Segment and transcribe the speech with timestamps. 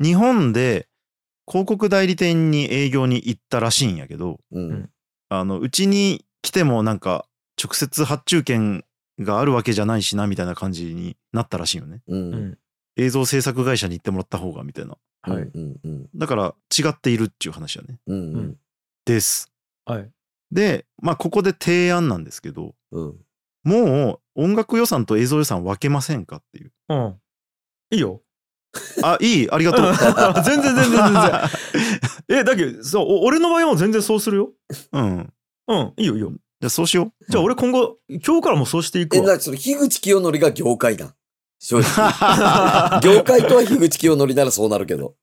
[0.00, 0.88] 日本で
[1.46, 4.90] 広告代理店に営業に行ったらしいんやけど、うん。
[5.30, 7.26] あの、うちに来てもなんか
[7.62, 8.84] 直接発注権
[9.18, 12.02] があるわけじゃないしなみたいな感じになったらしいよね。
[12.06, 12.16] う。
[12.16, 12.58] うんん。
[12.96, 14.96] 映像制作会社に行ってもらった方がみたいな。
[15.22, 15.42] はい。
[15.42, 15.76] うん。
[15.82, 16.08] うん。
[16.14, 17.98] だから違っているっていう話だね。
[18.06, 18.18] うん。
[18.18, 18.56] ううんん。
[19.04, 19.50] です。
[19.84, 20.10] はい。
[20.52, 23.16] で、まあここで提案なんですけど、うん。
[23.64, 26.72] もう音楽予算と映像予算分けませんかっていう。
[26.88, 27.16] うん。
[27.90, 28.22] いいよ。
[29.02, 29.94] あ、いいありがとう。
[30.44, 32.40] 全然全然全然。
[32.40, 34.50] え、だけど、そう、お俺の場合はもう全然そうするよ。
[34.92, 35.32] うん。
[35.68, 36.30] うん、いいよいいよ。
[36.30, 37.30] じゃあそうしよう。
[37.30, 39.26] じゃあ俺今後、今日からもうそうしていくえ、わ。
[39.34, 41.14] な、その、樋口清則が業界だ。
[41.60, 43.00] 正直。
[43.02, 45.14] 業界とは樋口清則ならそうなるけど。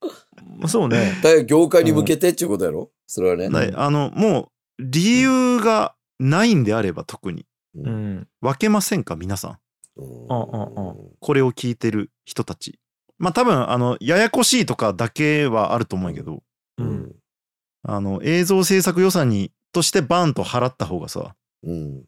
[0.67, 1.19] そうね。
[1.23, 2.89] だから業界に向けてっていうことやろ？
[3.07, 3.49] それはね。
[3.49, 8.27] ないあの、もう理由がないんであれば特にうん。
[8.41, 9.51] 分けませんか皆さん。
[9.97, 12.79] うんあああこれを聞いてる人たち。
[13.17, 16.43] まあ多分、あの、ややこしいとかだけはあると思うけど、
[16.77, 16.83] う。
[16.83, 17.15] うんん。
[17.83, 22.03] あの、映像制作予算に、としてバーンと払った方がさ、うん。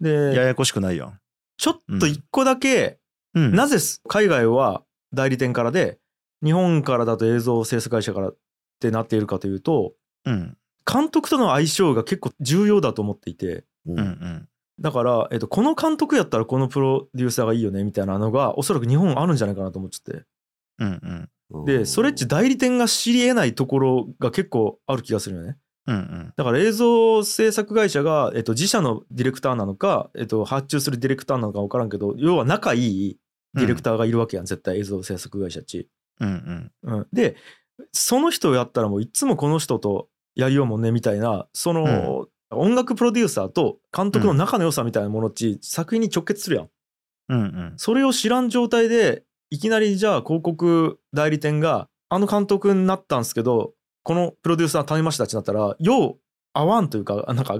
[0.00, 1.20] で、ややこしくないやん。
[1.56, 2.98] ちょっと一個だけ、
[3.34, 3.54] うん。
[3.54, 3.78] なぜ
[4.08, 5.98] 海外は代理店からで、
[6.42, 8.36] 日本からだと映像制作会社からっ
[8.80, 9.92] てなっているかというと、
[10.24, 10.56] うん。
[10.90, 13.92] 監督との相性が結構重要だと思っていて、う。
[13.92, 14.48] うんうんん。
[14.80, 20.24] だから、えっと、この監督やったらこのプロデューサーがいいよねみたいなのがおそらく日本あるんじゃないかなと思っちゃって
[20.80, 21.64] うんうん。
[21.64, 25.56] でそれっち代理店が知り得ないところが結構ある気がするよね
[25.86, 26.32] うんうん。
[26.36, 33.18] だから映像制作会社が、えっと、自社のディレクターなのか、えっと、発注するディレクターなのか分からんけど要は仲いい
[33.54, 35.88] ディレクターがいるわけやん、絶対映像制作会社っち、
[36.20, 36.94] うんうん。
[36.98, 37.36] うん、で
[37.92, 46.68] その人をやったらもういつもこの人とやりようもんねみたいなその、音楽プロデューサーと監督の仲の良さみたいなものっち、作品に直結するやん
[47.30, 47.72] うんうん。
[47.76, 56.18] それを知らん状態でいきなりじゃあ広告代理店があの監督になったんすけどこのプロデューサー頼みましたってなったらよう
[56.52, 57.58] 合わんというかなんか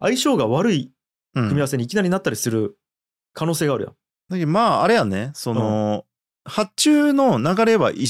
[0.00, 0.92] 相性が悪い
[1.34, 2.76] うん組み合わせにいきなりなったりする
[3.32, 3.94] 可能性があるやん。
[4.28, 6.04] だけどまああれやねその、
[6.44, 8.04] 発注の流れはい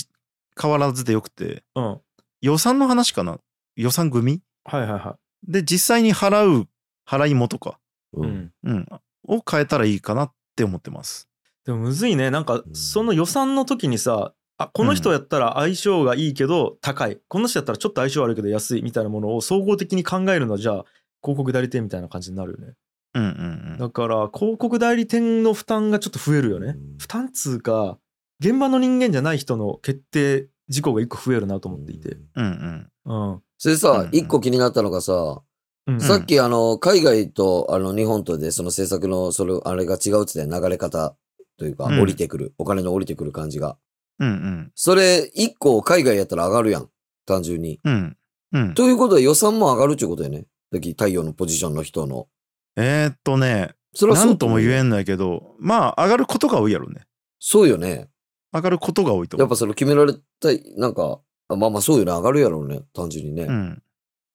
[0.60, 1.84] 変わらずでよくてうん。
[1.84, 2.00] はい
[2.42, 3.38] 予算の話かな？
[3.76, 4.42] 予算組？
[4.64, 5.16] はいは
[5.46, 6.66] で実際に払う
[7.08, 7.78] 払い元か、
[8.14, 8.16] い。
[8.16, 8.22] う。
[8.22, 8.52] うんん。
[8.64, 8.86] うん、
[9.28, 11.28] を変えたらいいかなって思ってます。
[11.64, 12.30] でもむずいね。
[12.30, 12.74] なんかうん。
[12.74, 20.84] その予算の時にさあこの人やったら相性がいいけど高い、この人やったらちょっと相性悪いけど安いみたいなものを総合的に考えるのはじゃあ
[21.22, 22.74] 広告代理店みたいな感じになるよね。
[23.14, 26.68] うんうんだから広告代理店の負担がちょっと増えるよね。
[26.68, 26.98] うん。
[26.98, 27.98] 負担っつうか
[28.40, 32.16] 現場の人間じゃない人の決定事項が一個増えるなと思っていて。
[32.34, 33.30] うんうん。
[33.30, 33.42] うん。
[33.58, 35.42] それさ、一個気になったのがさ、
[35.86, 41.16] うんさっきあの、海外とあの、日本とでその制作の、それ、あれが違うっつって流れ方
[41.58, 43.76] というか、うん降りてくる、お金の降りてくる感じが。
[44.18, 46.88] うんうんそれ、一個海外やったら上がるやん。
[47.26, 47.80] 単純に。
[47.84, 48.16] うん
[48.52, 50.46] うんということは予算も上がるっていうことやね。
[50.72, 52.28] さっき太陽のポジションの人の。
[52.76, 54.86] えーっとねそれはそうなんとも言えん。
[54.86, 57.02] んのやけどまあ上がることが多いやろね
[57.38, 58.08] そうよね。
[58.52, 62.10] 上がることが多いと思うやっぱその決められたい、なんか、あまあまあそうよね。
[62.12, 62.82] 上がるやろうね。
[62.92, 63.44] 単純にね。
[63.44, 63.82] うん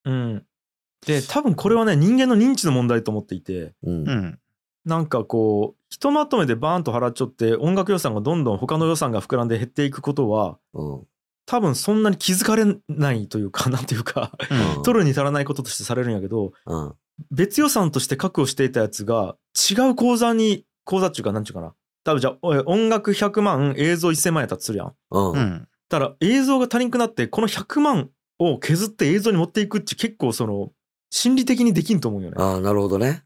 [0.05, 0.45] うん。
[1.05, 4.09] で、多分これはね、人間の認知の問題と思っていて、うん。
[4.09, 4.39] うん
[4.87, 11.07] なんかこう、ひとまとめでバーンと払っちゃって、音楽予算がどんどん他の予算が膨らんで減っていくことは、うん。
[11.45, 14.31] 多分そんなに気づかれないというか、なんていうか、
[14.77, 16.93] うん取るに足らないこととしてされるんやけど、うん。
[17.31, 19.35] 別予算として確保していたやつが
[19.69, 25.31] 違う口座に口座っていうかなんちゅうかな多分じゃあおい音楽100万映像1000万やったとするやんうん。
[25.31, 25.37] うん。
[25.37, 28.09] うんだから映像が足りんくなってこの100万
[28.39, 30.71] を削って映像に持っていくって結構その
[31.09, 33.23] 心理的にできんと思うよねああ、なるほどね。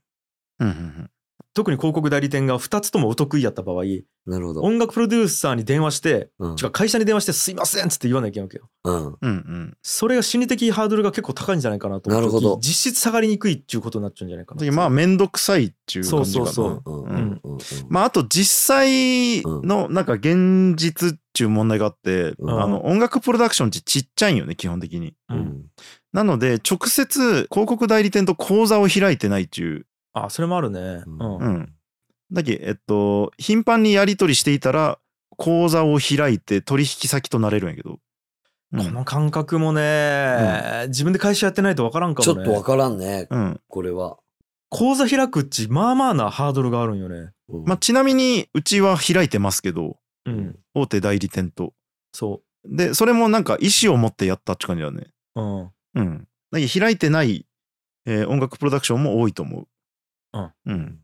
[0.60, 1.10] うんうん
[1.54, 3.84] 特に広告代理店が2つともお得意やった場合
[4.28, 4.62] なるほど。
[4.62, 6.52] 音楽プロデューサーに電話してうん。
[6.52, 8.96] 違う会社に電話して「すいません」っつって言わなきゃいけないわけようん。
[9.06, 17.04] うんうんそれが心理的ハードルが結構高いんじゃないかなと思ってなるほど実質下がりにくいっていうことになっちゃうんじゃないかなまあ面倒くさいっていう感じかなそううん。
[17.04, 17.08] うん。
[17.08, 17.42] ううんん。
[17.44, 17.60] うん。
[17.90, 25.16] まああと実際のなんか現実っていう問題があって、うんあの音楽プロダクションってちっちゃいんよね基本的に。
[25.30, 25.66] ううんん。
[26.14, 29.86] なので直接広告代理店と口座を開いてないっていう。
[30.14, 31.74] あそれもあるねうんうん。
[32.32, 35.00] だけえっと頻繁にやり取りしていたら
[35.38, 37.92] 口座を開いて取引先となれるんやけど。
[37.92, 37.98] うん
[38.74, 42.36] この感覚もね、自分で会社やってないと分からんかもね。
[42.36, 43.28] ちょっとわからんね。
[43.30, 44.18] うんこれは。
[44.70, 47.32] 口座開くっち、まあまあなハードルがあるんよね。
[47.50, 50.58] うんまあ、ちなみにうちは開いてますけどうん。
[50.74, 51.74] 大手代理店と。
[52.14, 55.08] そでそれもなんか意思を持ってやったって感じだね。
[55.36, 55.42] う。
[55.42, 55.72] うん。
[55.96, 56.28] うん。
[56.52, 57.46] だけど開いてない、
[58.06, 59.68] えー音楽プロダクションも多いと思う。
[60.34, 60.52] うん。
[60.66, 61.00] うん。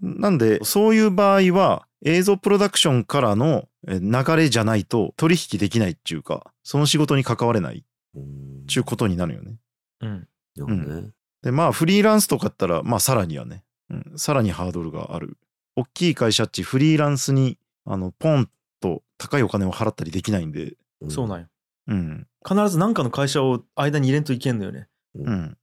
[0.00, 7.82] なんで、そういう場合は、映像プロダクションからのえ流れじゃないと取引できないっていうか、その仕事に関われないっ
[8.14, 9.56] うんていうことになるよね。
[10.00, 10.28] うん。
[10.56, 11.10] なるほどね。
[11.42, 15.38] で、まあフリーランスとかだったら、まあさらにはね、うん、さらにハードルがある。
[15.76, 18.50] 大きい会社っちフリーランスに、あの、ポン
[18.80, 20.74] と高いお金を払ったりできないんで、
[21.08, 21.46] そうなんよ。
[21.86, 24.88] うん、必ず何かの会社を間に入れんといけんのよね。
[25.14, 25.56] うん、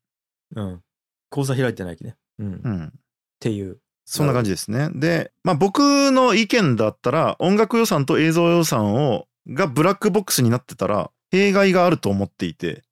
[0.56, 0.82] うん。
[1.30, 2.16] 口座開いてないきね。
[2.40, 2.54] うん。
[2.54, 2.94] っうん。
[3.40, 3.78] ていう。
[4.06, 4.90] そんな感じですね。
[4.94, 12.84] で、まあ僕の意見だったら、音楽予算と映像予算を、がブラックボックスになってたら、弊害があると思っていて、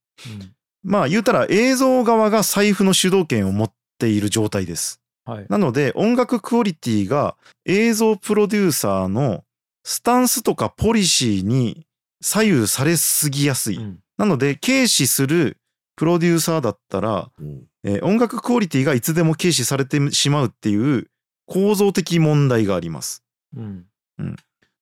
[0.84, 5.02] まあ言うたら映像側が財布の主導権を持っている状態です。
[5.28, 5.34] うん。
[5.34, 5.46] はい。
[5.50, 7.36] なので音楽クオリティが
[7.66, 9.44] 映像プロデューサーの
[9.84, 11.86] スタンスとかポリシーに
[12.22, 13.78] 左右されすぎやすい。
[13.78, 14.00] うん。
[14.18, 15.58] なので軽視する
[15.96, 21.08] プロデューサーだったら、うんえー音楽クオリティがいつでも軽視されてしまうっていう
[21.46, 23.24] 構造的問題があります。
[23.56, 23.86] うん。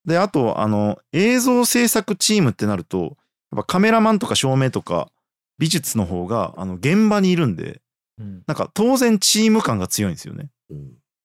[0.06, 3.16] で、あと、あの、映像制作チームってなると、やっ
[3.58, 5.12] ぱカメラマンとか照明とか
[5.58, 7.82] 美術の方が、あの、現場にいるんで、
[8.20, 8.44] うん。
[8.48, 10.50] なんか当然チーム感が強いんですよね。
[10.70, 10.78] うん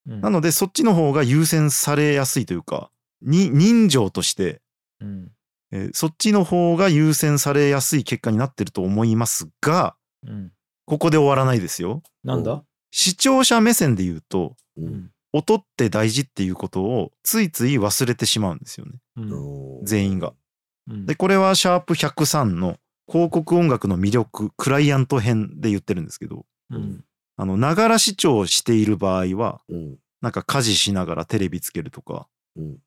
[0.09, 2.93] うんなので、そっちの方が優先されやすいというか、
[3.23, 4.61] に人情として、
[5.01, 5.33] うん。
[5.77, 9.97] えーそっちの方が優先されやすい結果になってると思いますが、
[10.27, 10.53] うん。
[10.87, 12.03] ここで終わらないですよ。
[12.25, 12.63] なんだ？
[12.91, 15.11] 視聴者目線で言うと、ううんん。
[15.33, 18.93] 音って大事っていうことをついつい忘れてしまうんですよね。
[19.17, 19.85] うん。
[19.85, 20.33] 全員が。
[20.89, 22.79] うんで、これはシャープ103の
[23.09, 27.05] 広告音楽の魅力、クライアント編で言ってるんですけど、うん。
[27.37, 32.27] あの、ながら視聴している場合は、うんなんか家事しながらテレビつけるとか、
[32.57, 32.79] うん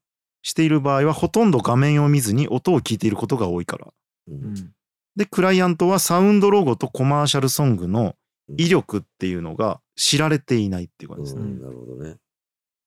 [0.41, 3.87] している場合はほとんど画面を見ずに音を聞いていることが多いから。
[4.27, 4.73] ううんん。
[5.15, 8.15] で、クライアントはサウンドロゴとコマーシャルソングの
[8.57, 11.51] 威力っていうのが知られていないっていう感じですね。
[11.51, 12.15] うんなるほどね。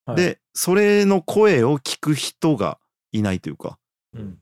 [0.06, 2.78] はい、で、それの声を聞く人が
[3.12, 3.78] いないというか、
[4.14, 4.38] うん。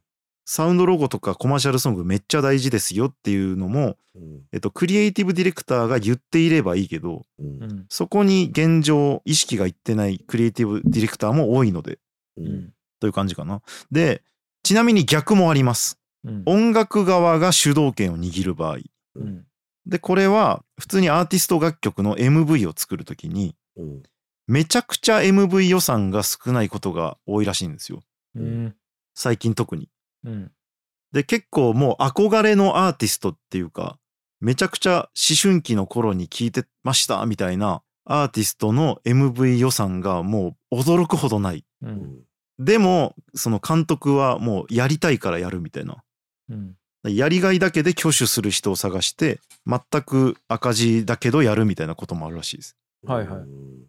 [0.47, 7.87] サウンドロゴとかコマーシャルソングめっちゃ大事ですよっていうのも、うんえっと、クリエイティブディレクターが言っていればいいけど、うんうん。
[7.89, 11.99] そこに現状意識がいってないクリエイティブディレクターも多いので、
[12.37, 12.73] ううんん。
[13.01, 13.63] という感じかな。
[13.91, 14.23] で、
[14.63, 15.99] ちなみに逆もあります。
[16.25, 16.43] うん。
[16.47, 18.79] 音楽側が主導権を握る場合。
[19.17, 19.45] うん。
[19.87, 24.03] で、これは普通にアーティスト楽曲の MV を作るときに、うん
[24.51, 28.03] めちゃくちゃ MV 予算が少ないことが多いらしいんですよ。
[28.35, 28.75] うん。
[29.15, 29.89] 最近特に。
[30.25, 30.51] うん。
[31.13, 33.97] で、結構もう憧れのアーティストっていうか、
[34.41, 41.65] めちゃくちゃ思春期の頃に聴いてましたみたいなアーティストの MV 予算がもう驚くほどない。
[41.83, 41.87] う。
[41.87, 42.19] うんん
[42.61, 46.05] でも、その監督はもうやりたいからやるみたいな。
[46.51, 46.77] うん。
[47.05, 52.77] やりがいだけで挙手する人を探して、全く赤字だけどやるみたいなこともあるらしいです。
[53.07, 53.39] はいはい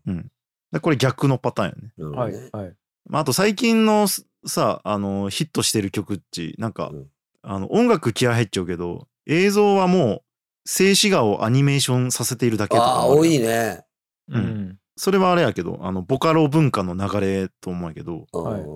[0.07, 0.31] うん
[0.71, 2.15] でこれ逆のパターンやね。
[2.15, 2.63] はいなるほどね。。
[2.65, 2.75] はい。
[3.09, 7.07] まあ、あと最近のすさ、あの、ヒットしてる曲っち、なんか、うん
[7.43, 10.23] あの、音楽気合入っちゃうけど、映像はも
[10.65, 13.83] う、静止画をアニメーションさせているだけとかああ、多いね。
[14.29, 14.79] うんうん。
[15.01, 18.67] それはあれやけど、あの、ボカロ文化の流れと思うんやけど、はいうん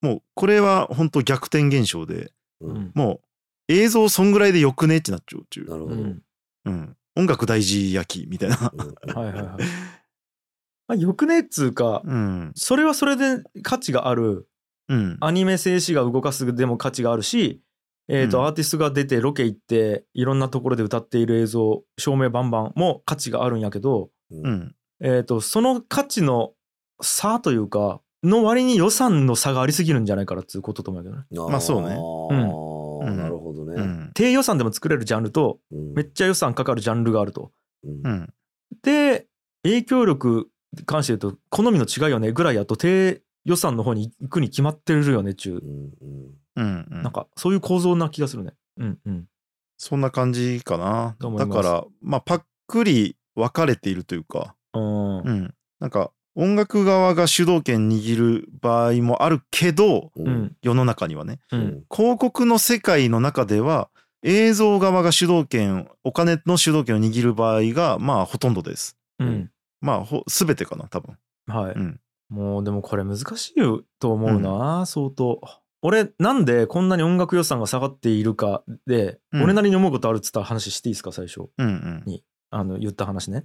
[0.00, 2.32] もう、これは本当逆転現象で、
[2.62, 2.92] ううんん。
[2.94, 3.20] も
[3.68, 5.70] う、映像そんぐらいでよくねってなっちゃうっちゅう。
[5.70, 5.96] なるほど。
[5.96, 6.22] うん。
[6.64, 6.96] うん。
[7.16, 8.72] 音楽大事焼きみたいな。
[8.72, 9.44] うんはいはいはい。
[10.88, 12.52] まあ、よくねっつうか、うん。
[12.54, 14.48] それはそれで価値がある。
[14.88, 15.18] うん。
[15.20, 17.60] アニメ静止画動かすでも価値があるし、
[18.08, 24.74] えっ、と、うんアーティストが出てロケ行って、いろんなところで歌っている映像、照明バンバンも価値があるんやけど、うん。
[25.00, 26.52] えっ、と、その価値の
[27.00, 31.50] 差というか、の割に予算の差がありすぎるんじゃないからっていうことと思うけどね。
[31.50, 33.74] まあそうねああ、うんなるほどね。
[33.76, 34.10] うん。
[34.14, 37.52] 低予算でも作れるジャンルと、うんめっちゃ予算かかるジャンルがあると。
[38.82, 39.26] で、
[39.62, 45.62] 影響力に関して言うと、好みの違いよねぐらいやと、低予算の方に行くに決まってるよねっちゅう
[46.56, 48.54] う、んうんなんかそういう構造な気がするね。
[48.78, 49.26] うんうん。
[49.76, 51.16] そんな感じかな。
[51.18, 55.54] と思いますだから、まあ、パックリ分かれているというか、うんうん。
[55.80, 63.88] なんか、音楽側が主導権握る場合もあるけど、ううんん世の中にはね、ううんん広告の世界の中では、
[64.22, 68.96] 映像側が主導権、お金の主導権を握る場合が、まあ、ほとんどです。
[69.18, 69.50] うん。
[69.80, 71.16] まあ、ほすべてかな、多分。
[71.46, 72.00] はい、うん
[72.30, 73.54] もうでもこれ難しい
[74.00, 75.40] と思うな、相当。
[75.82, 81.70] 俺なんでこんなに音楽予算が下がっているかで、うん俺なりに思うことあるっつった話していいですか最初うんう
[82.10, 82.22] ん。
[82.50, 83.44] あの言った話ね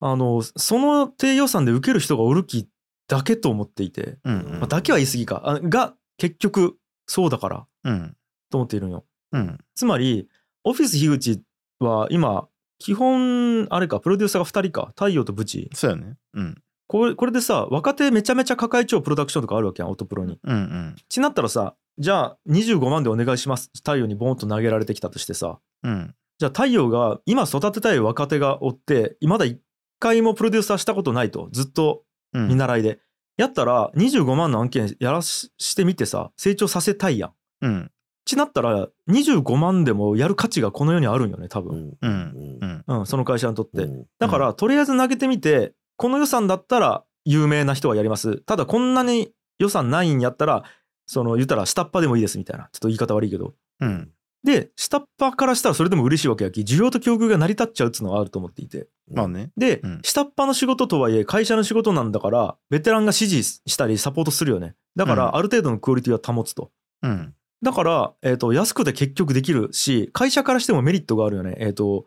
[0.00, 2.68] あのその低予算で受ける人がおるき
[3.06, 4.58] だけと思っていて、うんうん。
[4.60, 5.42] まあ、だけは言い過ぎか。
[5.44, 6.76] あが結局
[7.06, 7.66] そうだから。
[7.84, 8.16] うん。
[8.50, 9.04] と思っているんよ。
[9.32, 9.58] うん。
[9.74, 10.28] つまり
[10.64, 11.42] オフィス樋口
[11.80, 14.88] は今基本あれかプロデューサーが2人か。
[14.88, 15.70] 太陽とブチ。
[15.74, 16.16] そうやね。
[16.34, 16.62] うん。
[16.86, 20.38] これこれでさ若手めちゃめちゃ抱えちゃうプロダクションとかあるわけやん音プロに。
[20.42, 20.96] うんうん。
[21.08, 23.70] ちなったらさじゃあ25万でお願いします。
[23.74, 25.58] 太陽にボーンと投げられてきたとしてさ。
[25.82, 26.14] うん。
[26.38, 29.60] じゃあ太陽が今育てたい若手がおってまだ一
[30.00, 32.02] 回もプロデューサーしたことないとずっと
[32.32, 32.48] うん。
[32.48, 33.00] 見習いで、
[33.36, 37.32] やったら25万の案件やらししてみてさ成長させたいやん。
[37.62, 37.90] うん。
[38.24, 42.08] ちなったら25万でもやる価値がこの世にあるんよね多分、う。
[42.08, 42.58] んうん。
[42.60, 42.66] う。
[42.66, 42.84] ん。
[42.86, 43.82] うん、その会社にとって。
[43.82, 43.86] う。
[43.86, 48.36] んだから、とりあえず投げてみてこの予算だったら有名な人がやります。
[48.42, 50.64] ただこんなに予算ないんやったら
[51.06, 52.68] その言ったら下っ端でもいいですみたいな。
[52.72, 53.54] ちょっと言い方悪いけど。
[53.80, 54.10] うん。
[54.44, 59.50] で下っ端からしたらそれでも嬉しいわけやき需要と供給が成り立っちゃうっつうのはあると思っていてまあね。
[59.56, 60.00] で、うん。
[60.02, 64.74] 下っ端の仕事とはいえ会社の仕事なんだからベテランが指示したりサポートするよね。
[64.96, 65.18] だかうん。
[65.18, 66.70] らある程度のクオリティは保つと。
[67.02, 67.34] うん。
[67.62, 71.56] だから、えー、と安くて結局できるし会社からしてもメリットがあるよね。
[71.58, 72.06] えっ、と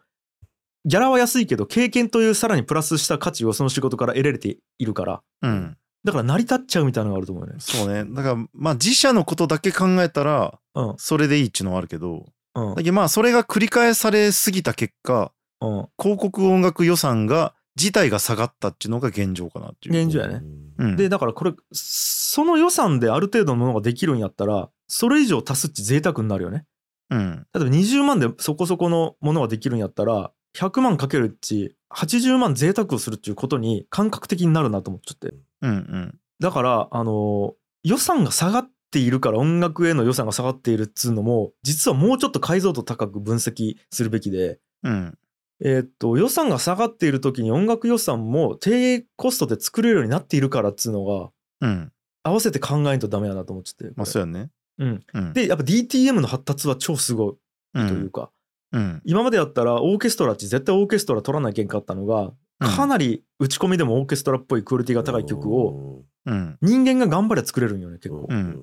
[0.85, 5.21] ギャラは安いけど経験というさらにプラスした価値をその仕事から得られているから。
[5.41, 5.77] うん。
[6.03, 7.59] だから成り立っちゃうみたいなのがあると思うよね。
[7.59, 8.03] そうね。
[8.13, 10.95] だからまあ自社のことだけ考えたらうん。
[10.97, 12.25] それでいいっちゅうのはあるけど。
[12.55, 12.75] うん。
[12.75, 15.31] だけどまあそれが繰り返されすぎた結果
[15.67, 15.87] うん。
[16.01, 20.03] 広告音楽予算が自体が下がったっていうのが現状かなっていう。
[20.03, 20.41] 現状やね。
[20.77, 26.65] うん、でだからこれその予算である程度のものができるんやったらそれ以上足すっち贅沢になるよね。
[27.09, 27.47] うん。
[27.53, 35.35] 例えば20万でそこそこのものができるんやったら100万かけるっち80万贅沢をするっていうことに感覚的になるなと思っちゃって。
[35.61, 36.19] うんうん。
[36.39, 37.53] だからあの
[37.83, 45.17] 予算が下がっているから音楽への予算が下がっているっつうのも実はもうちょっと解像度高く分析するべきでうん
[45.65, 51.29] えーっと予算が下がっている時に音楽予算も低コストで作れるようになっているからっつうのが
[51.61, 51.91] うん。
[52.23, 53.93] 合わせて考えんとダメやなと思っちゃって。
[53.95, 54.49] まあそうやね。
[54.77, 55.03] うん。
[55.13, 55.33] うん。
[55.33, 57.37] でやっぱ DTM の発達は超すごう
[57.75, 58.31] いというんか、
[58.71, 59.01] うん。
[59.05, 66.57] 今までやったらオーケストラって絶対オーケストラ取らなきゃいけんかったのが、かなり打ち込みでもオーケストラっぽいクオリティが高い曲をうん。
[66.61, 68.61] 人間が頑張れば作れるんよね結構、うん。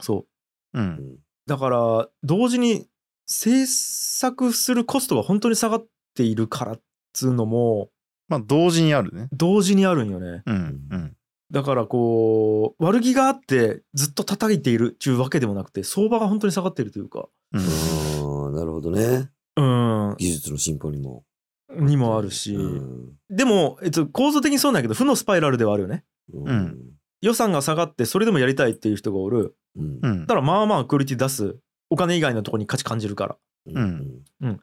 [0.00, 0.26] そ
[0.74, 0.78] う。
[0.78, 1.16] うん。
[1.46, 2.88] だから同時に
[3.26, 5.86] 制作するコストが本当に下がっ
[6.20, 6.80] ているからっ
[7.12, 7.88] つうのも
[8.28, 9.28] まあ同時にあるね。
[9.32, 10.42] 同時にあるんよね。
[10.46, 10.56] うん
[10.90, 11.16] うん。
[11.50, 17.28] だからこう悪気があってずっと叩いているっていうわけでもなくて相場が本当に下がっているというか。
[17.52, 18.54] うん。
[18.54, 19.30] なるほどね。
[19.56, 20.16] うん。
[20.18, 21.24] 技術の進歩にも。
[21.72, 23.12] にもあるし、うん。
[23.28, 26.04] でも、えっと、構造的にそうなんやけど負のスパイラルではあるよね。
[26.32, 26.78] うん。
[27.22, 29.56] 予算が下がってそれでもやりたいっていう人がおる。
[29.76, 29.98] うん。
[30.02, 30.20] うん。
[30.20, 31.56] だからまあまあクオリティ出す。
[31.90, 33.36] お金以外のところに価値感じるから。
[33.66, 34.22] うん。
[34.40, 34.56] だ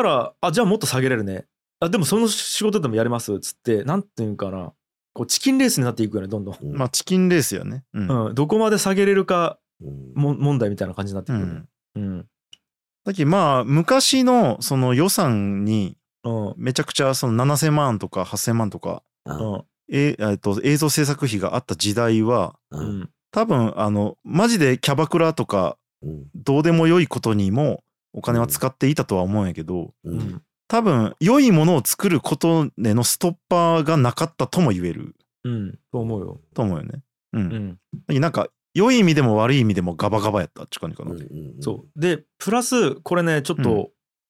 [0.00, 1.46] からあじゃあもっと下げれるね。
[1.80, 4.72] あでもその仕事でもやれますっつってなんていうんかな。
[5.12, 6.76] こうチキンレースになっていくよねどんどん、うん。
[6.76, 7.84] まあチキンレースやね。
[7.94, 8.26] うん。
[8.26, 10.12] うん、どこまで下げれるかうん。
[10.14, 11.62] も問題みたいな感じになってくるね。
[11.96, 12.02] うん。
[12.02, 12.26] うん。
[13.04, 16.54] だけどまあ昔のその予算にうん。
[16.56, 19.62] めちゃくちゃその7,000万とか8,000万とかあうん。
[19.92, 23.10] ええっと映像制作費があった時代はううんん。
[23.30, 26.24] 多分あのマジでキャバクラとかうん。
[26.34, 27.84] どうでもよいことにも
[28.14, 30.18] お金は使っていたとは思うんやけどううん。
[30.18, 35.14] ん多分良いものを作ることでのストッパーがなかったとも言える。
[35.44, 35.78] うん。
[35.92, 36.40] と思うよ。
[36.54, 37.02] と思うよね。
[37.34, 37.38] う。
[37.38, 37.78] うん。
[38.12, 40.62] んなんか良い意味でも悪い意味でもガバガバやった。
[40.62, 41.12] って感じかな。
[41.12, 42.00] うんそう。
[42.00, 43.88] でプラスこれねちょっと、うん。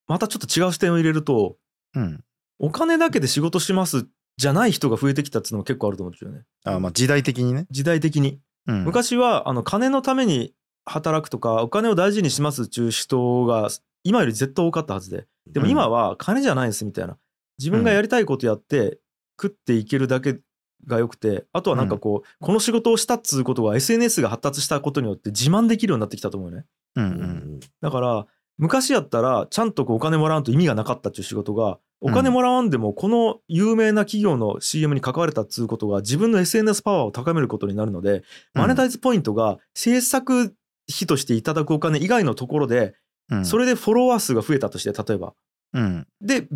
[0.08, 1.56] またちょっと違う視点を入れると
[1.94, 2.24] うん。
[2.58, 6.42] お金だけで仕事しますじゃない人が増えてきたっていうのも結構あると思うんですよね。
[6.64, 7.66] あまあ時代的にね。
[7.70, 8.40] 時代的に。
[8.66, 13.68] うん、昔はあの金のために働くとかお金を大事にしますっていう人が
[14.02, 15.26] 今より絶対多かったはずで。
[15.46, 17.16] でも今は金じゃないですみたいな。
[17.58, 18.98] 自分がやりたいことやって
[19.40, 20.38] 食っていけるだけ
[20.86, 26.64] がよくてあとはなんかこうこの仕事をしたっつうことが SNS が発達したことによって自慢できるようになってきたと思うよね。
[26.96, 27.08] うんう。
[27.08, 27.14] うん。
[27.56, 28.26] んだから
[28.58, 38.22] 昔やったらちゃんとこうお金もらわんと意味がなかったっていう仕事がお金もらわんでもこの有名な企業の CM に関われたっつうことが自分の SNS パワーを高めることになるので
[38.52, 40.54] マネタイズポイントが制作
[40.92, 42.94] 費としていただくお金以外のところで
[43.30, 43.44] うん。
[43.44, 45.34] それでフォロワー数が増えたとして例えば。
[45.72, 46.06] うん。
[46.20, 46.46] で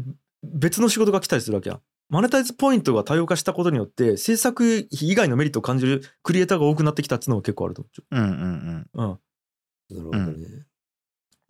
[0.42, 8.16] 別の仕事が来たりするわけやマネタイズポイントが多様化したことによって制作費以外のメリットを感じるクリエイターが多くなってきたっていうのも結構あると思う。
[8.16, 9.18] んうんう、うん、な
[9.90, 10.46] るほどね。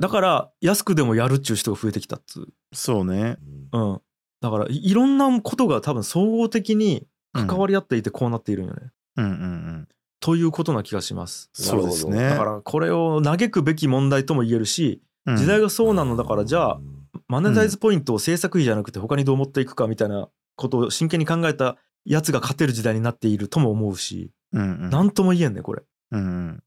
[0.01, 2.49] だから安くでもやるっちゅう人が増えてきたっつう。
[2.73, 3.37] そうね。
[3.73, 4.01] うん、
[4.41, 8.91] だからいいろんなことが多分総合的に関わり合っていてこうなっているんよね。
[9.17, 9.89] うんうんうん。
[10.21, 11.51] ということな気がします。
[11.53, 12.31] そうですね。
[12.31, 16.99] だからこれを嘆くべき問題とも言えるしうん時代がそうなのだからじゃあうん
[17.29, 25.83] マネタイズポイントを制作費じゃなくて他にどう持っていくかみたいなことを真剣に考えたやつが勝てる時代になっているとも思うしうんうん何とも言えんねこれ。
[26.13, 26.63] うん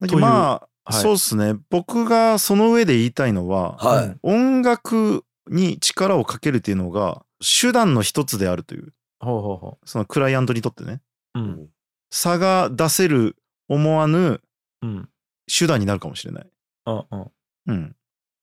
[0.00, 1.54] まあ、はいそうですね。
[1.68, 4.16] 僕がその上で言いたいのは、はい。
[4.22, 8.94] 音楽に力をかけるっていうのが手段の一つであるという。
[9.20, 11.02] ほうほうほそのクライアントにとってね。
[11.34, 11.40] う。
[11.40, 11.68] ん
[12.10, 13.36] 差が出せる
[13.68, 14.40] 思わぬ
[14.82, 15.08] うん。
[15.46, 16.46] 手段になるかもしれない。
[16.86, 17.96] うん。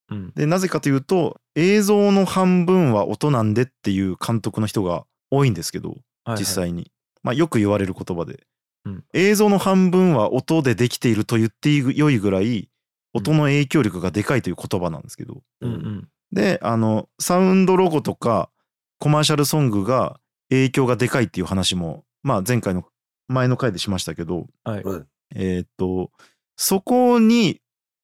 [0.09, 0.33] うん。
[0.35, 5.97] で、なぜかというと、映像の半分は音なんでっていう監督の人が多いんですけど、
[6.37, 6.91] 実際に。
[7.23, 12.69] まあ、よく言われる言葉で、うん映像の半分は音でできていると言ってよいぐらい、
[13.15, 16.07] 音の影響力がでかいという言葉なんですけど、うんうん。
[16.31, 18.51] で、あの、サウンドロゴとか
[18.99, 20.19] コマーシャルソングが
[20.49, 22.85] 影響がでかいっていう話も、まあ前回の
[23.27, 24.81] 前の回でしましたけど、はい。
[24.81, 26.11] うんえーっと、
[26.55, 27.61] そこに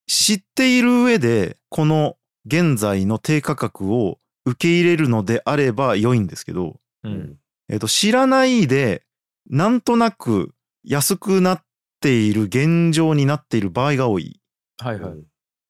[0.07, 7.09] 知っている上で、この現在の低価格を受け入れるのであれば良いんですけど、う。
[7.09, 7.37] うんん
[7.69, 9.03] えと、知らないで、
[9.49, 11.63] なんとなく安くなっ
[12.01, 14.41] ている現状になっている場合が多い。
[14.77, 15.13] はいはい。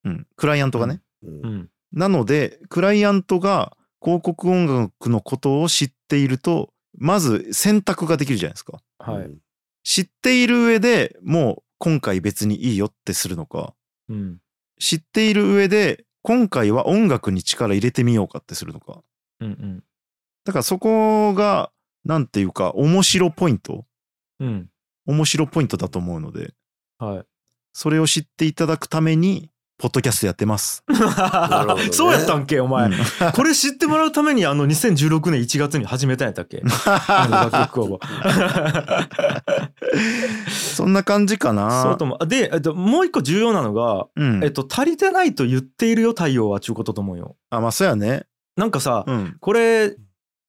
[0.04, 0.26] うん。
[0.36, 1.00] クライアントがね。
[1.22, 1.70] うんうん。
[1.92, 8.80] なので、クライアントが広告音楽のことを知っていると、まず選択ができるじゃないですか。
[8.98, 9.30] はい。
[9.84, 13.74] 知っている上でもう今回別にいいよってするのか、
[14.08, 14.38] うん。
[14.78, 19.02] 知っている上で今回は音楽に力入れてみようかってするのか。
[19.40, 19.84] うんうん。
[20.44, 21.70] だからそこが、
[22.04, 23.84] なんていうか、面白ポイント
[24.38, 24.68] うん。
[25.06, 26.54] 面白ポイントだと思うので、
[26.98, 27.24] はい。
[27.72, 29.50] それを知っていただくために、
[29.82, 30.84] ポッドキャストやってます。
[30.88, 30.96] ね
[31.90, 32.92] そうやったんけお前、うん
[33.34, 36.62] これ知ってもらうためにあの2016年1月に始めたんやったっけ？
[36.86, 38.00] あの楽曲工房
[40.48, 41.82] そんな感じかな。
[41.82, 44.50] そうともで、えっと、もう一個重要なのが、うんえっ。
[44.52, 48.26] と、足りてないと言っているよ対応はちゅうことと思うよあ、まあそうやね。
[48.56, 49.36] なんかさ、うん。
[49.40, 49.96] これ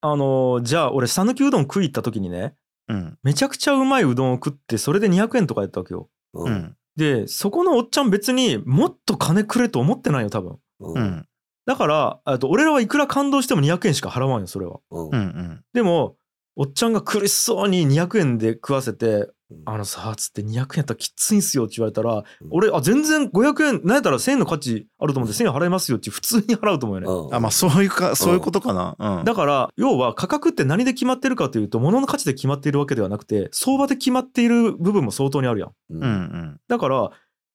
[0.01, 2.53] あのじゃあ俺讃岐うどん食い行った時にね
[2.87, 3.17] うん。
[3.23, 6.75] めちゃくちゃうまいうどんを食ってそれで200円とかやったわけよううんん。
[6.95, 11.25] でそこのおっちゃん別にもっと金くれと思ってないよ多分ううんん。
[11.65, 14.79] だからあと俺らはいくら感動しても200円しか払わんよそれは。
[14.91, 15.63] うん。
[15.73, 16.15] でも
[16.55, 19.05] おっちゃんが苦しそうに200円で食わせて
[19.49, 27.35] うん「あのさ」つって200円やったらきついんすよって言われたらうん俺あ全然500円なんやったら1000円の価値あると思って1000円払いますよって普通に払うと思うよね。
[27.35, 28.95] あ、まあそういうか、そういうことかな。
[29.19, 29.25] うん。
[29.25, 35.69] だから要は価格って何で決まってるかというと物の価値で決まっているわけではなくて相場で決まっている部分も相当にあるやん。
[35.69, 36.59] ううんうん。
[36.67, 37.11] だから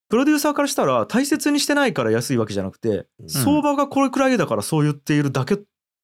[0.08, 5.58] プロデューサーからしたら大切にしてないから安いわけじゃなくてうん相場がこれくらいだからそう言っているだけ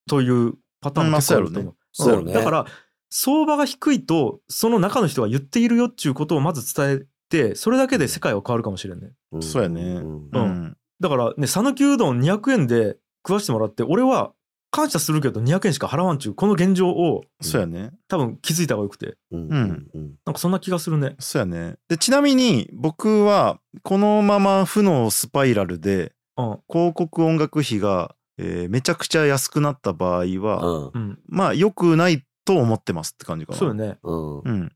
[0.09, 1.75] というパターンも結構あると思う。
[1.95, 2.33] そうね。
[2.33, 2.67] だから
[3.09, 9.13] 相場が低いとその中の人が言っているよっていうことをまず伝えてそれだけで世界は変わるかもしれんね。
[9.37, 9.43] ん。
[9.43, 9.95] そうやね。
[9.95, 9.99] ん。
[9.99, 10.29] う。
[10.33, 10.77] うん。
[11.01, 14.33] だからね讃岐うどん200円で食わしてもらって俺は
[14.71, 17.93] 感謝するけど200円しか払わんちゅうこの現状をそうやね。
[18.09, 19.17] 多分気づいた方がよくて。
[19.31, 19.41] うん。
[19.43, 19.89] うん。
[19.95, 20.15] うん。
[20.27, 21.15] なんかそんな気がするね。
[21.21, 21.77] そうやね。
[21.89, 26.59] で、ちなみに僕はこのまま負のスパイラルでうん。
[26.69, 33.59] 広告音楽費が、えーめちゃくちゃ安くなった場合は、うんうんまあ良くないと思ってますって感じかな。
[33.59, 33.99] そうよね。
[34.03, 34.73] うんうん。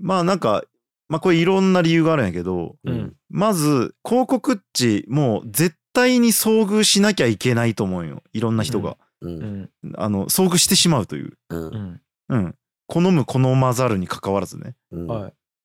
[0.00, 0.64] まあなんか、
[1.08, 8.22] まあこれいろんな理由があるんやけど、うんまず広告っちもう絶対に遭遇しなきゃいけないと思うよ。
[8.32, 8.96] いろんな人が。
[9.20, 11.38] ううんんあの、遭遇してしまうという。
[11.50, 12.54] ううんんうん。
[12.88, 14.74] 好む好まざるに関わらずね。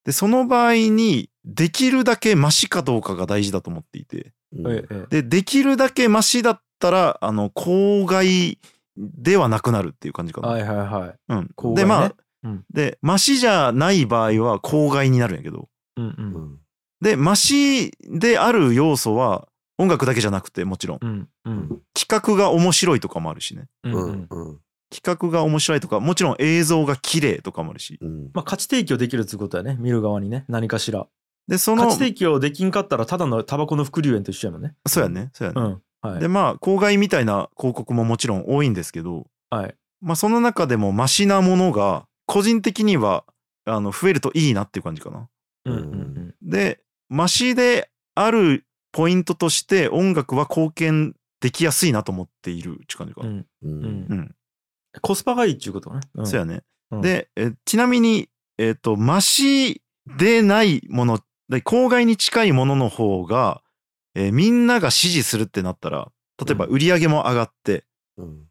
[0.05, 4.33] で、その場合に、できるだけマシかどうかが大事だと思っていて。
[5.09, 8.59] で、できるだけマシだったら、あの、公害
[8.97, 10.49] ではなくなるっていう感じかな。
[10.49, 11.15] はいはいはい。
[11.29, 11.49] うん。
[11.55, 12.13] 公害ねで、まあ、
[12.43, 15.69] うんで、マシじゃない場合は公害になるんやけど。
[15.97, 16.57] うんううんん
[17.01, 19.47] で、マシである要素は、
[19.79, 20.99] 音楽だけじゃなくて、もちろん。
[21.01, 23.67] うんうん企画が面白いとかもあるしね。
[23.83, 24.27] うんううんん。
[24.29, 24.57] うん
[24.89, 27.97] 企画が面白いとか、もちろん映像が綺麗とかもあるし。
[28.01, 31.07] うんまあ価値提供できるってことだよね見る側にね何かしら。
[31.47, 34.75] で、その価値、提供できんかったらただのタバコの副流煙と一緒やもんね。
[34.87, 35.61] そうやね、そうやね。
[35.61, 39.75] うんはいで、まあ、公害みたいな広告ももちろん多いんですけど、はい。
[40.01, 43.23] まあ、その中でもマシなものが、個人的には、
[43.65, 45.27] あの、増えるといいなっていう感じかな。
[45.65, 53.27] うんうんうんで、マシであるポイントとして、音楽は貢献できやすいなと思っているっていう感じかな。
[53.29, 54.35] うんうんうんうん、
[55.01, 55.99] コスパがいいっていうことね。
[56.21, 56.63] んそうやね。
[56.91, 59.81] うんで、えちなみに、えっ、と、マシ
[60.17, 63.61] でないもの、で公害に近いものの方が、
[64.17, 66.11] えーみんなが支持するってなったら、
[66.43, 67.85] 例えばうん売り上げも上がって、
[68.17, 68.43] うん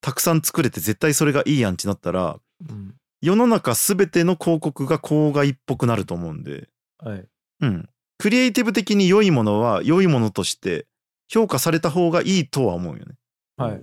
[0.00, 7.24] たくさん作れて絶対それがいいやんってなったら、うん世の中すべての広告が公害っぽくなると思うんで、はい。
[7.60, 7.88] うん。
[8.18, 10.86] クリエイティブ的に良いものは良いものとして
[11.28, 13.14] 評価された方がいいとは思うよね。
[13.56, 13.82] はい。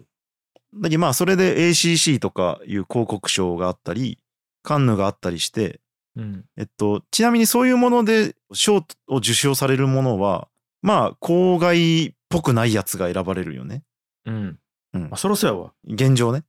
[0.75, 4.19] だけどまあそれで ACC とかいう広告賞があったり、
[4.61, 5.81] カンヌがあったりして、
[6.15, 10.49] うんえっと、ちなみにそういうもので賞を受賞されるものは、
[10.81, 13.83] まあ公害っぽくないやつが選ばれるよね。
[14.25, 14.59] うん
[14.93, 15.73] うんまあ、そらそうやわ。
[15.85, 16.43] 現状ね。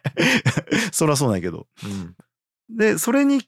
[0.92, 1.66] そりゃそうなんやけど。
[1.84, 2.16] うん。
[2.74, 3.42] で、それに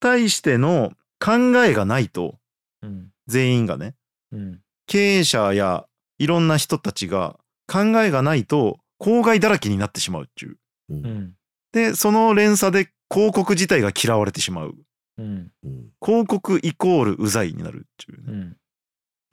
[0.00, 1.32] 対しての考
[1.64, 2.38] えがないと、
[2.82, 3.10] うん。
[3.26, 3.96] 全員がね、
[4.30, 4.60] うん。
[4.86, 5.86] 経営者や
[6.18, 10.56] いろんな人たちが考えがないと、公害だらけになってしまうっていう。
[10.90, 10.94] う。
[10.94, 11.34] うんん。
[11.72, 14.76] で、その連鎖で広告自体が嫌われてしまう。
[15.18, 15.50] うん。
[15.64, 15.90] うん。
[16.04, 18.56] 広告イコールうざいになるっていうね。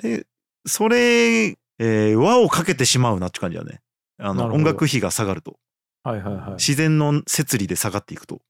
[0.03, 0.17] うん。
[0.17, 0.27] で、
[0.65, 3.81] それ、えー輪をかけてしまうなって感じだね。
[4.19, 5.57] あの、音楽費が下がると。
[6.03, 6.51] はいはいはい。
[6.53, 8.41] 自然の摂理で下がっていくと。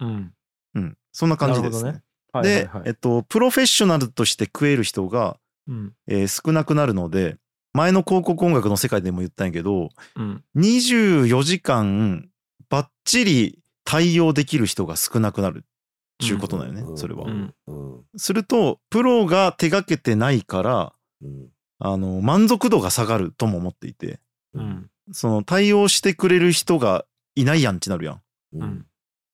[0.00, 0.32] うん。
[0.74, 0.96] うん。
[1.12, 1.92] そんな感じですね。
[1.92, 5.92] なるほどねはいはいで、はいえっと、プロフェッショナルとして食える人が、うん。
[6.06, 7.36] えー少なくなるので、
[7.74, 10.44] 前の広告音楽の世界でも言ったんやけど、うん。
[10.56, 12.28] 24時間
[12.68, 15.66] バッチリ対応できる人が少なくなるっ
[16.18, 17.24] ていうことだよね、それは。
[17.24, 18.04] うんうん。
[18.16, 20.90] すると、プロが手がけてないから、うん。
[21.78, 24.20] あの、満足度が下がるとも思っていて、
[24.54, 24.90] うん。
[25.12, 27.04] その対応してくれる人が
[27.34, 28.14] いないやんってなるやん。
[28.14, 28.20] う。
[28.54, 28.86] うんん。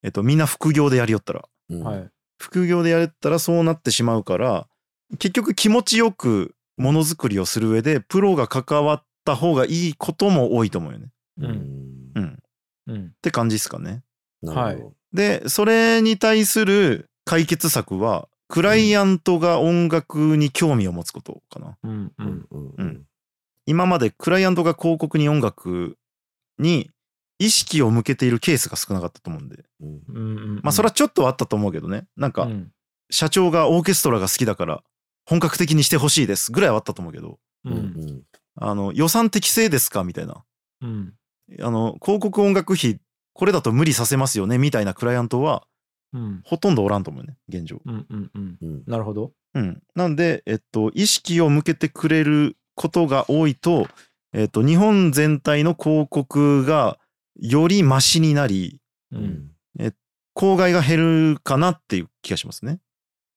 [0.03, 1.49] えっと、みんな副業でやりよったら。
[1.71, 1.83] うん。
[1.83, 2.11] はい。
[2.39, 4.67] 副業でやったらそうなってしまうから、
[5.19, 11.07] 結局気持ちよくものづくりをする上で、プロが関わった方がいいことも多いと思うよね。
[11.39, 11.47] う。
[11.47, 12.13] うんん。
[12.15, 12.25] うん。
[12.27, 12.37] っ
[12.89, 13.13] うん。
[13.23, 14.03] て感じですかね。
[14.43, 14.95] なるほど。
[15.13, 21.77] で、それに対する解決策は、クライアントが音楽に興味を持つことかな。
[21.83, 22.07] うん。
[22.07, 22.13] う。
[22.19, 22.47] うんん。
[22.51, 22.75] うん。
[22.77, 23.03] うん。
[23.67, 25.97] 今までクライアントが広告に音楽
[26.59, 26.91] に
[27.39, 29.65] 意識を向けているケースが少なかったと思うんで。
[29.81, 30.03] うん。
[30.09, 30.61] うん。
[30.63, 32.07] まあそれはちょっとはあったと思うけどね。
[32.17, 32.71] なんかうん。
[33.11, 34.83] 社長がオーケストラが好きだから
[35.27, 37.71] 本格的にしてほしいですぐらいはあったと思うけど、う。
[37.71, 38.23] うんん。
[38.57, 40.45] あの予算適正ですかみたいな。
[40.83, 41.15] うん。
[41.61, 43.01] あの広告音楽費
[43.33, 45.67] これだと無理させますよねみたいなクライアントは
[46.15, 46.41] うん。
[46.45, 47.83] ほとんどおらんと思うね、現状。
[47.85, 48.07] うん。
[48.09, 48.31] うん。
[48.35, 48.59] うん。
[48.63, 48.85] うん。
[48.87, 49.33] なるほど。
[49.53, 49.83] うん。
[49.95, 53.87] なんで、えっと、意識を向けてくれることが多いと、
[54.33, 56.99] えっと、日本全体の広告が
[57.37, 58.81] よりマシになり、
[59.13, 59.19] う。
[59.19, 59.51] うんん。
[60.37, 62.81] 公害が減るかなっていう気がしますね。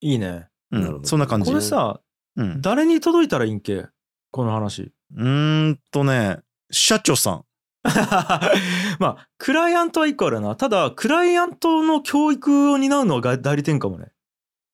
[0.01, 0.47] いいね。
[0.71, 1.01] うん。
[1.03, 1.51] そんな感じ。
[1.51, 2.01] これさ、
[2.35, 2.59] うん。
[2.61, 3.85] 誰に届いたらいいんけ？
[4.31, 4.91] この話。
[5.15, 6.39] うーんとね、
[6.71, 7.45] 社長さん。
[9.00, 10.56] まあ、クライアントは一個あるな。
[10.56, 14.12] ただ、クライアントの教育を担うのは代理店かもね。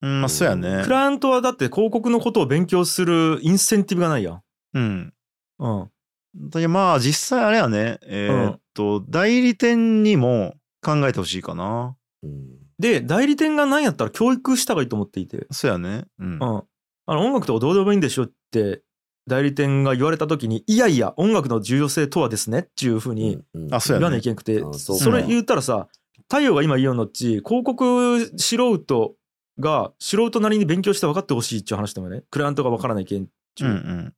[0.01, 0.89] うん、まあ、そうやねク。
[0.89, 4.41] ライアントはだって広告のことを勉強するインセンティブがないやん。
[4.73, 5.13] うん。
[5.59, 5.89] うん。
[6.35, 11.95] でまあ、実際あれやね、えーっと、代理店にも考えてほしいかな。
[12.23, 12.63] うん。
[12.79, 15.45] で、代理店が何やったら教育した方がいいと思っていて。
[15.51, 16.05] そうやね。
[16.19, 16.33] うん。
[16.33, 16.41] うん。
[16.41, 18.81] あの、音楽とかどうでもいいんでしょって、
[19.27, 25.87] 代理店が言われた時に、いやいや、音楽の重要性とはですねっていうふうに言わなきゃいけなくて、あそれ言ったらさ、
[26.29, 29.15] 太陽が今言うのっち、広告素人
[29.59, 32.23] が素人なりに勉強して分かってほしいっていう話だもんね。
[32.31, 34.13] クライアントが分からないけんっちゅう。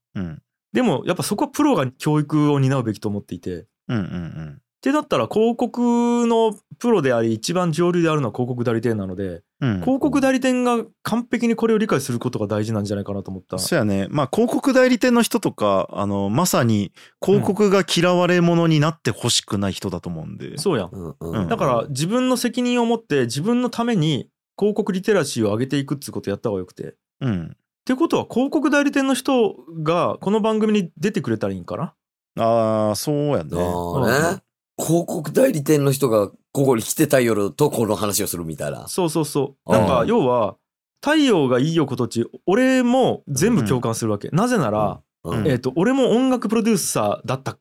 [0.73, 3.65] でも、やっぱそこはプロが教育を担うべきと思っていて。
[3.87, 4.61] うんうんうん。
[4.85, 13.57] ってなったら広告のプロであり一番上流であるのは広告代理店なので、うん、広告代理店が完璧にこれを理解することが大事なんじゃないかなと思った。
[13.57, 14.05] そうやね。
[14.11, 20.55] まあ広告代理店の人とか、あの、まさに広告が嫌われ者になってほしくない人だと思うんで。
[20.59, 20.89] そうやん。
[20.91, 26.83] うんうんだから自分の責任を持って自分のために広告リテラシーを上げていくっていうことやった方がよくて。
[26.83, 27.57] っうん。
[27.85, 31.95] てことは広告代理店の人がこの番組に出てくれたらいいんかな
[32.37, 33.49] ああ、そうやね。
[33.57, 34.44] ああね。
[34.77, 38.87] 広告代理店の人がここに来てた夜とこの話をするみたいな。
[38.87, 39.71] そうそうそう。
[39.71, 40.57] なんか要は
[41.01, 44.29] 太陽がいいよことち俺も全部共感するわけ。
[44.29, 47.57] なぜなら、うん、えっ、と俺も音楽プロデューサーだった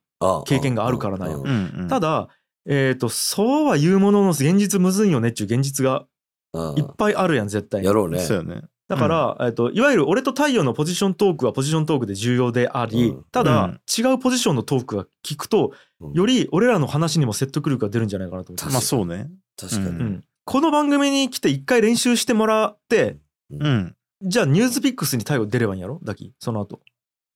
[0.47, 1.89] 経験があるからなんようんうん。
[1.89, 2.29] ただ、
[2.67, 6.07] えっ、と、そうは言うものの現実むずいよねっていう現実が
[6.53, 7.93] うんいっぱいあるやん、絶対にや。
[7.93, 8.21] ろうね。
[8.21, 8.63] そうやね。
[8.87, 18.71] だから、えっ、と、いわゆる俺と太陽のポジショントークはポジショントークで重要であり、うんただ、うん違うポジションのトークが聞くと、うんより俺らの話にも説得力が出るんじゃないかなと思って。
[18.73, 19.31] まあそうね。
[19.59, 19.87] 確かに。
[19.89, 23.17] うんうんこの番組に来て一回練習してもらって、
[23.51, 23.97] うん。
[24.21, 26.81] じゃあニュースピックスに太陽出ればいいんやろだき、その後。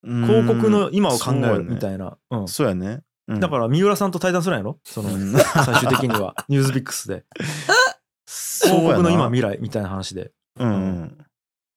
[0.03, 2.19] うん広告の今を考えるみいたいな。
[2.31, 2.49] うん。
[2.49, 3.01] そうやね。
[3.27, 4.79] うんだから、三浦さんと対談するんやろ？
[4.85, 7.25] その、うん最終的には、ニュースピックスで。
[8.63, 10.33] 広告の今未来みたいな話で。
[10.59, 11.19] うんうん。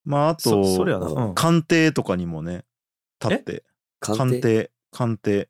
[0.03, 1.07] まああそと、それやな。
[1.07, 1.35] うん。
[1.35, 2.65] 官邸とかにもね、
[3.23, 3.63] 立って。
[3.99, 5.49] 官邸官邸、官邸。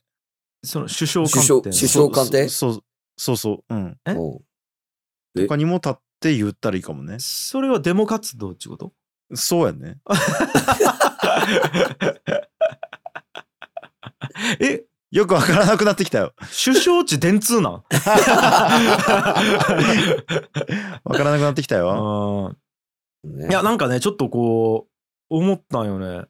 [0.63, 2.83] その首相官邸首相官邸そう
[3.17, 3.73] そうそう。
[3.73, 3.97] うん。
[4.05, 4.11] え？
[4.11, 4.39] うん
[5.33, 7.15] とかにも立って言ったらいいかもね。
[7.19, 8.91] それはデモ活動ってこと？
[9.33, 9.99] そうやね。
[14.59, 14.83] え？
[15.11, 16.33] よくわからなくなってきたよ。
[16.63, 17.83] 首相地電通なん？
[17.83, 17.83] わ
[21.15, 22.55] からなくなってきたよ。
[23.23, 23.47] うんね。
[23.49, 24.87] いやなんかねちょっとこ
[25.29, 26.25] う思ったんよね。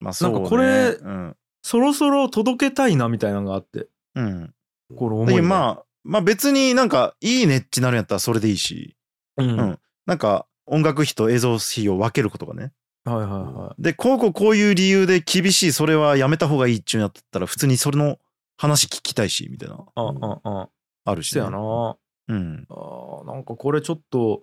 [0.00, 0.34] まあそうね。
[0.34, 1.36] なんかこれうん。
[1.62, 3.88] そろそろ届けたいなみたいなのがあって。
[4.14, 4.54] うん。
[4.96, 8.96] これ重い、ね、どまあ、まあ別になんかいいねってなるんやったらそれでいいし、
[9.36, 9.56] うん、うん。
[9.56, 12.72] はいなんか音楽費と映像費を分けることがね。
[13.04, 18.18] はいはで、こうこうこういう理由で厳しい、それはやめた方がいいっちゅうんやったら普通にそれの
[18.56, 20.40] 話聞きたいし、みたいな、いああ。
[20.44, 20.68] あ
[21.04, 21.96] あるし、そやな。
[22.28, 22.66] うん。
[22.68, 24.42] あーなんかこれちょっと、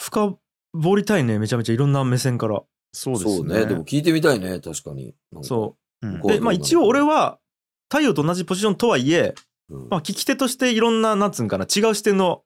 [0.00, 0.38] 深
[0.72, 2.62] 掘りたいねめちゃめちゃいろんな目線から。
[2.92, 3.66] そうですそうね。
[3.66, 5.14] でも聞いてみたいね、確かに。
[5.42, 6.06] そう。
[6.06, 6.22] うん。
[6.22, 7.38] で、まあ一応俺は
[7.88, 9.34] 太陽と同じポジションとはいえ、
[9.68, 9.88] うん。
[9.90, 12.42] まあ聞き手としていろんな、なんつうんかな、違う視点の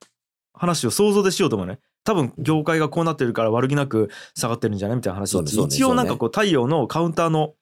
[0.52, 1.78] 話を想像でしようと思うね。
[2.04, 7.54] 多分業界がこうなってるから悪気なく下がってるんじゃないみたいな話ね一応なんかこう太陽のカウンターの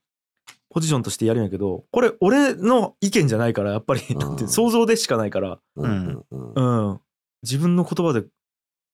[0.69, 6.89] ポジションとしてやるんやけど、これ俺の意見じゃないから、やっぱり、なんていう想像でしかないから、うんうんうん。
[6.89, 7.01] うん。
[7.43, 8.25] 自分の言葉で、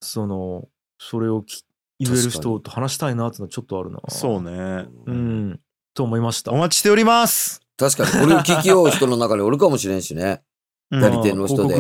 [0.01, 1.65] その、それをき
[1.99, 4.01] 言える人と話したいなってのはちょっとあるな。
[4.09, 4.87] そうね。
[5.07, 5.61] うん。
[5.95, 6.57] と思いましたお。
[6.57, 7.61] 待ちしております。
[7.77, 10.43] 確かにこれを聞きよう人の中におるかもしれんしね。
[10.91, 11.77] うんやり手の人で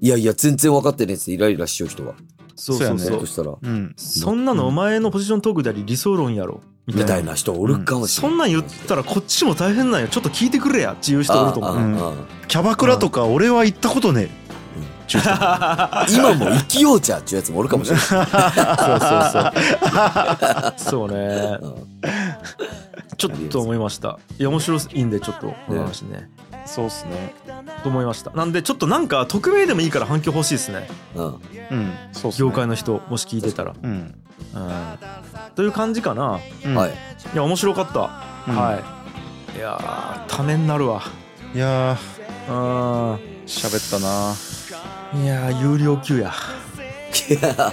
[0.00, 2.14] いやいや、全然分かってねえってイライラしよう人は。
[2.56, 3.26] そうそうそやねそう。
[3.26, 3.94] したら、うん。
[3.96, 6.60] そんなのお前のポジショントークであり理想論やろ。
[6.86, 8.30] みたいなみたいな人おるかもしれん。
[8.30, 10.08] そんなん言ったらこっちも大変なんよ。
[10.08, 11.76] ちょっと聞いてくれやっていう人おると思う。
[11.76, 12.14] あああ
[12.48, 14.39] キャバクラとか俺は行ったことねえ。
[15.10, 18.06] ちゅう人あ今も生きようじゃっていうやつもおるかもしれない。
[18.06, 18.30] そうそう
[19.32, 20.74] そう。
[20.78, 21.58] そうね。
[21.60, 21.74] うん
[23.16, 24.18] ちょっと思いました。
[24.38, 26.30] いや、面白いんで、ちょっと、この話ね。
[26.64, 27.34] そうっすね。
[27.82, 28.30] と思いました。
[28.30, 30.88] なんで、ちょっとなんか、匿名でもいいから反響欲しいですね。
[31.14, 31.92] うんうん。
[32.12, 32.48] そうっすね。
[32.48, 33.74] 業界の人、もし聞いてたら。
[33.82, 33.90] うん。
[33.90, 34.14] うん。
[35.54, 36.40] という感じかな。
[36.64, 36.90] うんはい。。
[37.34, 38.10] いや、面白かった。
[38.48, 38.80] うんは
[39.54, 39.58] い。
[39.58, 41.02] いやー、ためになるわ。
[41.54, 41.98] いや
[42.48, 42.54] うん。
[42.54, 44.34] ー、喋ったな。
[45.14, 46.32] いやー、有料級や。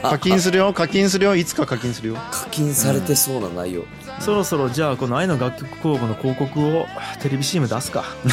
[0.01, 2.15] 課金するよ、課金するよ、いつか課金するよ。
[2.31, 3.83] 課金されてそうな内容。
[4.19, 6.87] そろそろじゃあこの愛の楽曲公募の広告を
[7.21, 8.03] テレビ CM 出すか。
[8.23, 8.31] うん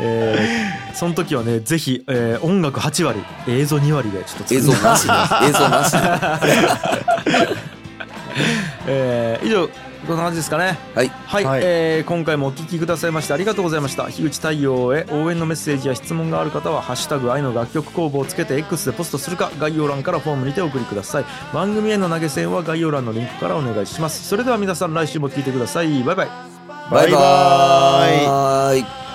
[0.00, 5.12] えーその時はねぜひ、えー音楽8割映像2割でちょっと映像なしで。
[5.48, 5.98] 映像なしで。
[8.86, 9.68] えー以上
[10.08, 10.78] こんな感じですかね。
[10.94, 11.08] はい。
[11.26, 11.60] はい、はい。
[11.62, 14.04] えー今回もお聞きくださいましてありがとうございました。
[14.08, 21.24] 樋口太陽へ応援のメッセージや質問がある方は「ハッシュタグ愛の楽曲工房」をつけて X でポストするか概要欄からフォームにてお送りください。
[21.52, 24.26] 番組への投げ銭は概要欄のリンクからお願いします。
[24.26, 26.02] それでは皆さん来週も聞いてください。
[26.02, 26.28] バイバイ。
[26.90, 29.07] バイババイバーイ。